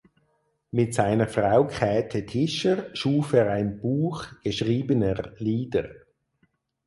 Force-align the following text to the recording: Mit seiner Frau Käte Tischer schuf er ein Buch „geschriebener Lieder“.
Mit 0.71 0.95
seiner 0.95 1.27
Frau 1.27 1.67
Käte 1.67 2.25
Tischer 2.25 2.87
schuf 2.95 3.33
er 3.33 3.51
ein 3.51 3.79
Buch 3.79 4.25
„geschriebener 4.43 5.33
Lieder“. 5.37 5.89